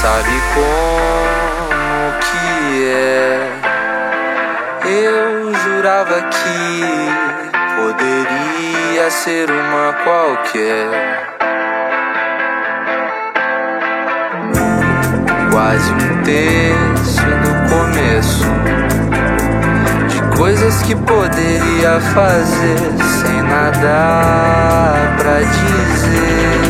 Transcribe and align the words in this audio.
sabe 0.00 0.30
como 0.54 2.12
que 2.20 2.84
é. 2.88 3.38
Eu 4.86 5.52
jurava 5.54 6.22
que 6.22 6.80
poderia 7.76 9.10
ser 9.10 9.50
uma 9.50 9.92
qualquer. 10.02 10.88
Quase 15.52 15.92
um 15.92 16.22
terço 16.22 17.20
do 17.20 17.52
começo 17.68 18.48
de 20.08 20.38
coisas 20.38 20.80
que 20.82 20.94
poderia 20.96 22.00
fazer 22.14 22.78
sem 23.20 23.42
nada 23.42 24.94
pra 25.18 25.40
dizer. 25.40 26.69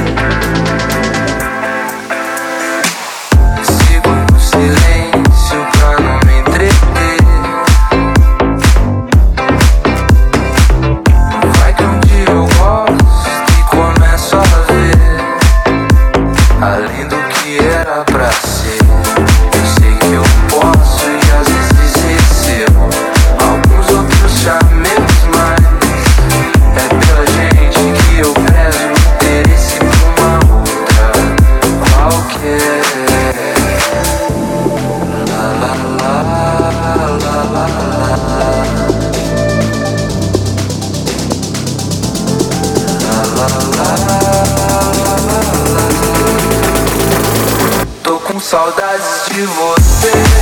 saudades 48.43 49.27
de 49.33 49.43
você. 49.43 50.40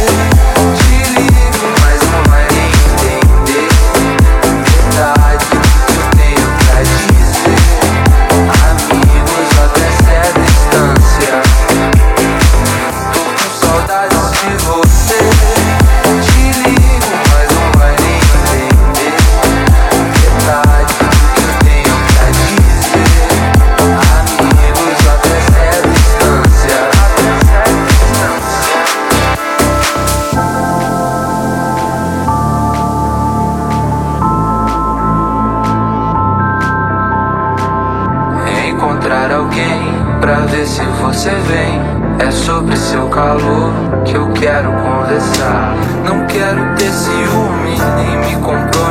encontrar 39.08 39.32
alguém 39.32 39.80
pra 40.20 40.40
ver 40.40 40.66
se 40.66 40.84
você 41.00 41.30
vem. 41.30 41.80
É 42.18 42.30
sobre 42.30 42.76
seu 42.76 43.08
calor 43.08 43.72
que 44.04 44.14
eu 44.14 44.30
quero 44.32 44.70
conversar. 44.72 45.74
Não 46.04 46.26
quero 46.26 46.76
ter 46.76 46.90
ciúme 46.90 47.78
nem 47.96 48.18
me 48.18 48.36
comprometer. 48.44 48.87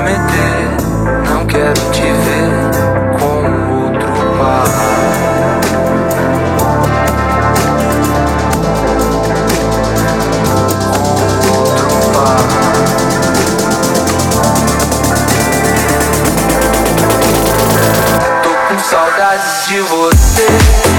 saudades 18.83 19.67
de 19.67 19.79
você. 19.81 20.96